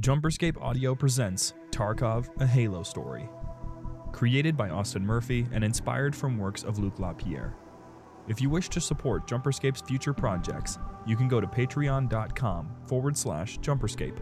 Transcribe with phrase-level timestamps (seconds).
[0.00, 3.28] Jumperscape Audio presents Tarkov, a Halo story.
[4.10, 7.54] Created by Austin Murphy and inspired from works of Luc Lapierre.
[8.26, 13.60] If you wish to support Jumperscape's future projects, you can go to patreon.com forward slash
[13.60, 14.18] jumperscape.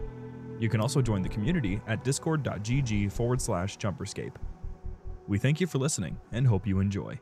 [0.59, 4.35] You can also join the community at discord.gg forward slash jumperscape.
[5.27, 7.19] We thank you for listening and hope you enjoy.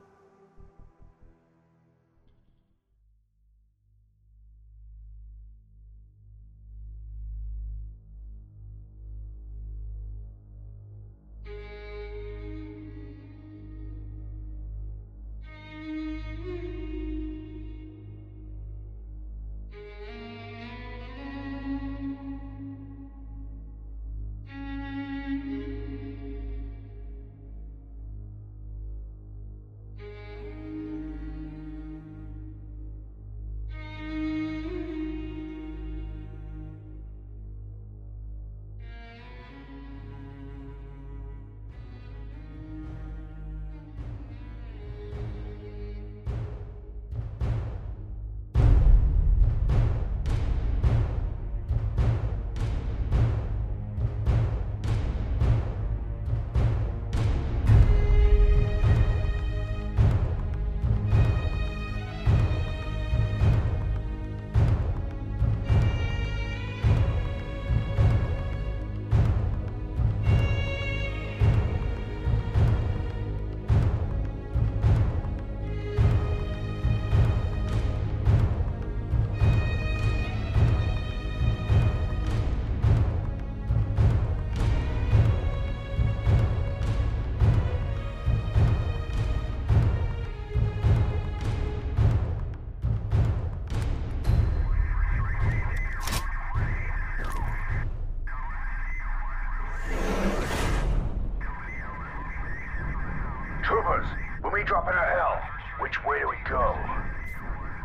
[104.71, 105.41] When we drop into hell,
[105.79, 106.75] which way do we go?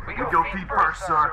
[0.07, 1.27] We go feet first, sir.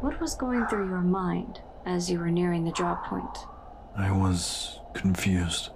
[0.00, 3.38] What was going through your mind as you were nearing the drop point?
[3.96, 5.70] I was confused.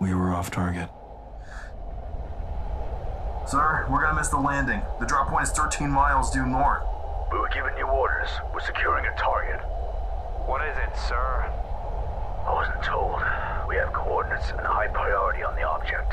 [0.00, 0.88] We were off target.
[3.46, 4.80] Sir, we're gonna miss the landing.
[5.00, 6.82] The drop point is 13 miles due north.
[7.30, 8.28] We were giving you orders.
[8.52, 9.60] We're securing a target.
[10.46, 11.48] What is it, sir?
[12.44, 13.16] I wasn't told.
[13.68, 16.12] We have coordinates and a high priority on the object.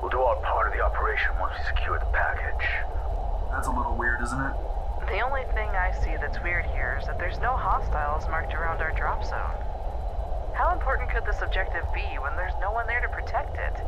[0.00, 2.66] We'll do our part of the operation once we secure the package.
[3.50, 4.54] That's a little weird, isn't it?
[5.06, 8.82] The only thing I see that's weird here is that there's no hostiles marked around
[8.82, 9.56] our drop zone.
[10.52, 13.80] How important could this objective be when there's no one there to protect it?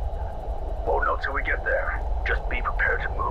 [0.85, 1.99] Won't know till we get there.
[2.25, 3.26] Just be prepared to move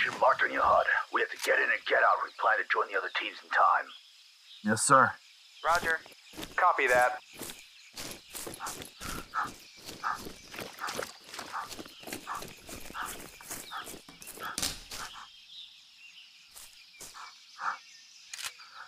[0.00, 0.86] location marked on your HUD.
[1.12, 3.36] We have to get in and get out we plan to join the other teams
[3.42, 3.86] in time.
[4.64, 5.10] Yes, sir.
[5.64, 5.98] Roger.
[6.56, 7.18] Copy that.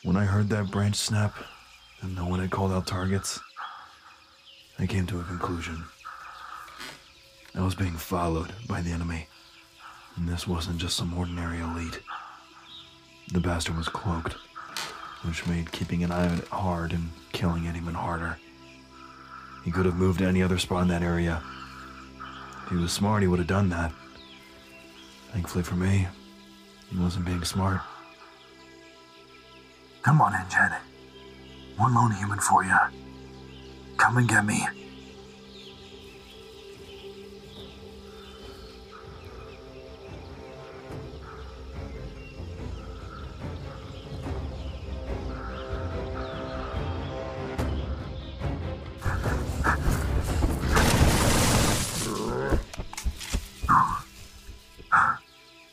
[0.05, 1.37] When I heard that branch snap
[2.01, 3.39] and no one had called out targets,
[4.79, 5.85] I came to a conclusion.
[7.55, 9.29] I was being followed by the enemy,
[10.23, 11.99] and this wasn't just some ordinary elite.
[13.33, 14.37] The bastard was cloaked,
[15.25, 18.39] which made keeping an eye on it hard and killing it even harder.
[19.65, 21.43] He could have moved to any other spot in that area.
[22.65, 23.91] If he was smart, he would have done that.
[25.33, 26.07] Thankfully for me,
[26.89, 27.81] he wasn't being smart.
[30.03, 30.73] Come on in, Jed.
[31.79, 32.79] One lone human for you.
[33.97, 34.65] Come and get me.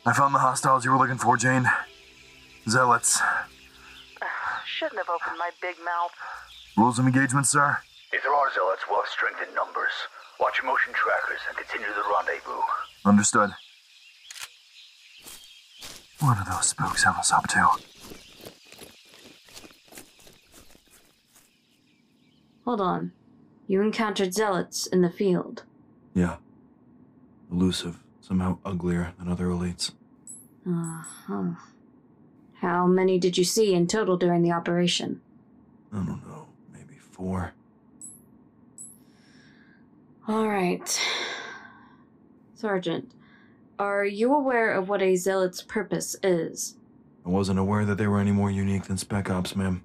[0.06, 1.66] I found the hostiles you were looking for, Jane.
[2.68, 3.20] Zealots.
[4.66, 6.12] Shouldn't have opened my big mouth.
[6.76, 7.76] Rules of engagement, sir?
[8.12, 9.92] If there are zealots, we'll have strength in numbers.
[10.40, 12.60] Watch your motion trackers and continue the rendezvous.
[13.04, 13.50] Understood.
[16.20, 17.68] What do those spooks have us up to?
[22.64, 23.12] Hold on.
[23.66, 25.64] You encountered zealots in the field.
[26.14, 26.36] Yeah.
[27.50, 29.92] Elusive, somehow uglier than other elites.
[30.66, 31.50] Uh huh.
[32.60, 35.20] How many did you see in total during the operation?
[35.92, 37.52] I don't know, maybe four.
[40.28, 41.00] Alright.
[42.54, 43.10] Sergeant,
[43.78, 46.76] are you aware of what a zealot's purpose is?
[47.24, 49.82] I wasn't aware that they were any more unique than Spec Ops, ma'am.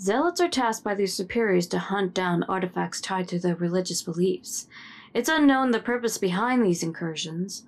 [0.00, 4.66] Zealots are tasked by their superiors to hunt down artifacts tied to their religious beliefs.
[5.12, 7.64] It's unknown the purpose behind these incursions,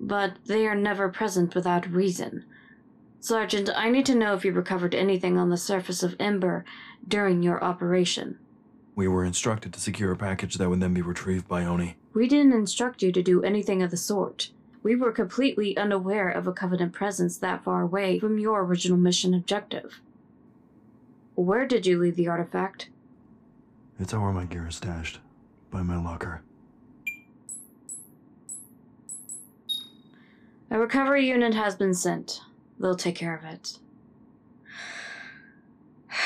[0.00, 2.44] but they are never present without reason.
[3.20, 6.64] Sergeant, I need to know if you recovered anything on the surface of Ember
[7.06, 8.38] during your operation.
[8.94, 11.96] We were instructed to secure a package that would then be retrieved by Oni.
[12.14, 14.50] We didn't instruct you to do anything of the sort.
[14.82, 19.34] We were completely unaware of a Covenant presence that far away from your original mission
[19.34, 20.00] objective.
[21.34, 22.88] Where did you leave the artifact?
[23.98, 25.18] It's where my gear is stashed.
[25.70, 26.42] By my locker.
[30.70, 32.40] A recovery unit has been sent.
[32.80, 33.78] They'll take care of it.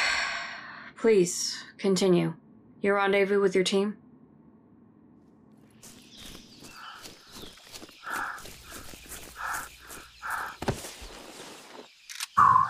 [0.97, 2.35] Please, continue.
[2.81, 3.97] Your rendezvous with your team?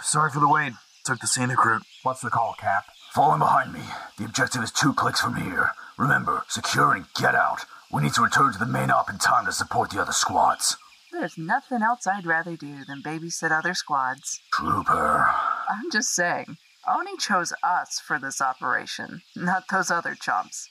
[0.02, 0.72] Sorry for the wait.
[1.04, 1.82] Took the scenic route.
[2.02, 2.84] What's the call, Cap?
[3.12, 3.82] Falling behind me.
[4.18, 5.70] The objective is two clicks from here.
[5.96, 7.60] Remember, secure and get out.
[7.92, 10.76] We need to return to the main op in time to support the other squads.
[11.12, 14.40] There's nothing else I'd rather do than babysit other squads.
[14.52, 15.28] Trooper.
[15.68, 16.56] I'm just saying,
[16.88, 20.68] Oni chose us for this operation, not those other chumps.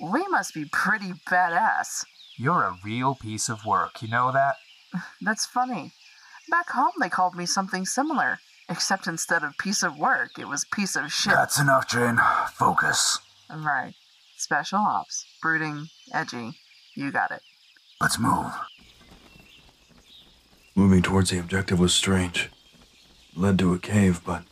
[0.00, 2.04] We must be pretty badass.
[2.38, 4.56] You're a real piece of work, you know that?
[5.20, 5.92] That's funny.
[6.48, 8.38] Back home, they called me something similar,
[8.68, 11.32] except instead of piece of work, it was piece of shit.
[11.34, 12.18] That's enough, Jane.
[12.54, 13.18] Focus.
[13.50, 13.94] Right.
[14.36, 15.26] Special ops.
[15.42, 15.88] Brooding.
[16.12, 16.52] Edgy.
[16.94, 17.42] You got it.
[18.00, 18.52] Let's move.
[20.74, 22.50] Moving towards the objective was strange.
[23.32, 24.44] It led to a cave, but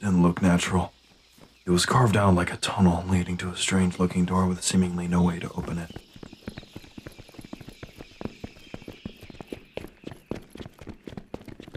[0.00, 0.92] didn't look natural.
[1.66, 5.06] It was carved out like a tunnel leading to a strange looking door with seemingly
[5.06, 5.90] no way to open it.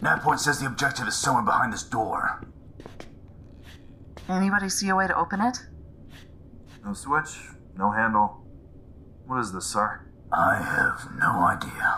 [0.02, 2.42] Navpoint says the objective is somewhere behind this door.
[4.28, 5.58] Anybody see a way to open it?
[6.84, 7.38] No switch,
[7.76, 8.44] no handle.
[9.26, 10.00] What is this, sir?
[10.32, 11.91] I have no idea.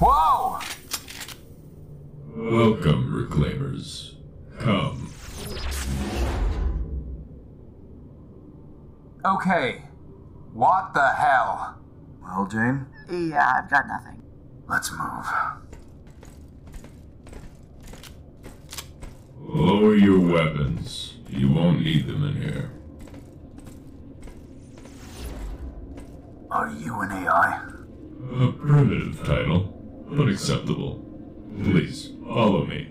[0.00, 0.58] Whoa!
[2.36, 4.16] Welcome, Reclaimers.
[4.58, 5.10] Come.
[9.24, 9.82] Okay.
[10.52, 11.78] What the hell?
[12.22, 14.22] Well, Jane, Yeah, I've got nothing.
[14.68, 15.26] Let's move.
[19.38, 21.14] Lower your weapons.
[21.28, 22.70] You won't need them in here.
[26.50, 27.62] Are you an AI?
[28.40, 31.04] A primitive title, but acceptable.
[31.62, 32.88] Please, follow me.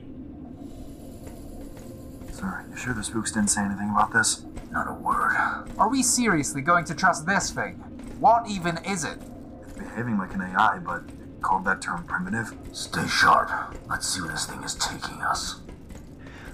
[2.31, 4.45] sir, you sure the spooks didn't say anything about this?
[4.71, 5.35] Not a word.
[5.77, 7.73] Are we seriously going to trust this thing?
[8.19, 9.19] What even is it?
[9.63, 12.53] It's behaving like an AI, but it called that term primitive.
[12.71, 13.77] Stay sharp.
[13.89, 15.59] Let's see where this thing is taking us.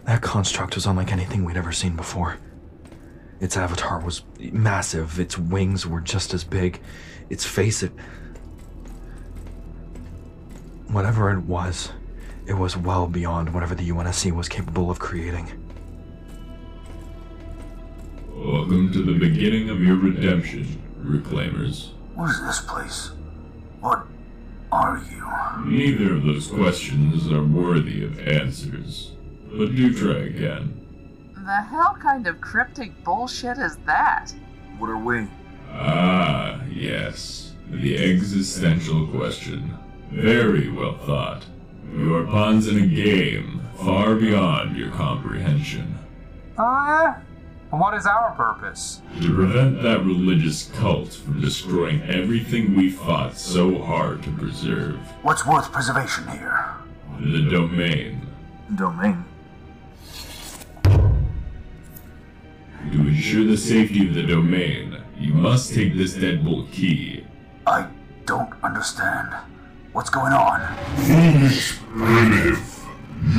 [0.05, 2.37] That construct was unlike anything we'd ever seen before.
[3.39, 6.81] Its avatar was massive, its wings were just as big,
[7.29, 7.91] its face, it.
[10.91, 11.91] Whatever it was,
[12.47, 15.47] it was well beyond whatever the UNSC was capable of creating.
[18.33, 21.91] Welcome to the beginning of your redemption, Reclaimers.
[22.15, 23.11] What is this place?
[23.81, 24.07] What
[24.71, 25.69] are you?
[25.71, 29.11] Neither of those questions are worthy of answers,
[29.51, 30.75] but do try again.
[31.35, 34.33] The hell kind of cryptic bullshit is that?
[34.79, 35.27] What are we?
[35.69, 37.53] Ah, yes.
[37.69, 39.77] The existential question.
[40.11, 41.45] Very well thought.
[41.93, 45.97] You are pawns in a game far beyond your comprehension.
[46.57, 47.01] Ah?
[47.01, 47.21] yeah?
[47.71, 49.03] And what is our purpose?
[49.21, 54.95] To prevent that religious cult from destroying everything we fought so hard to preserve.
[55.21, 56.65] What's worth preservation here?
[57.19, 58.25] The domain.
[58.75, 59.23] Domain.
[60.83, 67.23] To ensure the safety of the domain, you must take this deadbolt key.
[67.67, 67.87] I
[68.25, 69.29] don't understand.
[69.91, 70.77] What's going on?
[70.97, 72.85] Foolish primitive.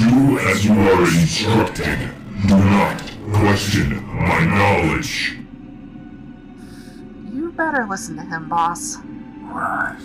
[0.01, 2.11] Do as you are instructed.
[2.49, 3.01] Do not
[3.33, 5.37] question my knowledge.
[7.33, 8.97] You better listen to him, boss.
[9.45, 9.97] Right.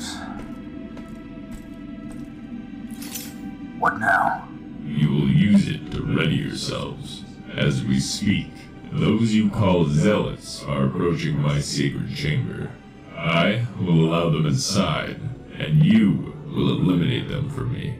[3.80, 4.48] What now?
[4.84, 7.24] You will use it to ready yourselves.
[7.58, 8.52] As we speak,
[8.92, 12.70] those you call zealots are approaching my sacred chamber.
[13.18, 15.20] I will allow them inside,
[15.58, 17.98] and you will eliminate them for me.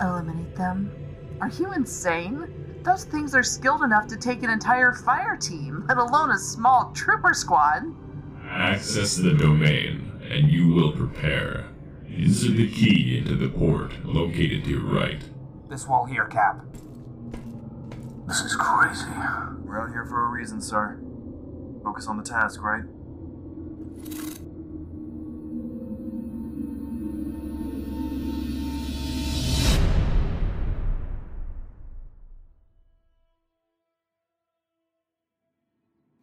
[0.00, 0.90] Eliminate them?
[1.40, 2.80] Are you insane?
[2.82, 6.92] Those things are skilled enough to take an entire fire team, let alone a small
[6.92, 7.82] trooper squad.
[8.48, 11.66] Access the domain, and you will prepare.
[12.08, 15.20] Insert the key into the port located to your right.
[15.68, 16.64] This wall here, Cap.
[18.26, 19.10] This is crazy.
[19.64, 20.98] We're out here for a reason, sir.
[21.84, 22.84] Focus on the task, right?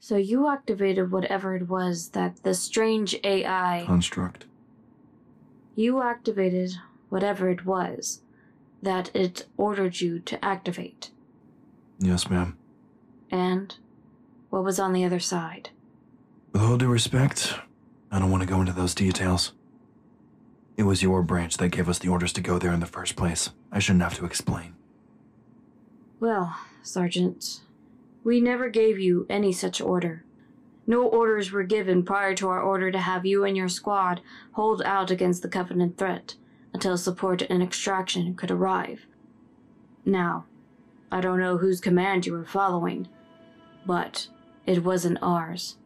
[0.03, 3.86] So you activated whatever it was that the strange AI.
[3.88, 4.43] Construct.
[5.75, 6.74] You activated
[7.07, 8.19] whatever it was
[8.81, 11.12] that it ordered you to activate.
[12.00, 12.57] Yes, ma'am.
[13.31, 13.77] And
[14.50, 15.69] what was on the other side?
[16.51, 17.53] With all due respect,
[18.12, 19.53] I don't want to go into those details.
[20.75, 23.15] It was your branch that gave us the orders to go there in the first
[23.15, 23.51] place.
[23.72, 24.75] I shouldn't have to explain.
[26.19, 27.62] Well, Sergeant,
[28.24, 30.24] we never gave you any such order.
[30.86, 34.22] No orders were given prior to our order to have you and your squad
[34.53, 36.36] hold out against the Covenant threat
[36.74, 39.06] until support and extraction could arrive.
[40.06, 40.46] Now,
[41.12, 43.08] I don't know whose command you were following,
[43.86, 44.27] but
[44.65, 45.77] it wasn't ours.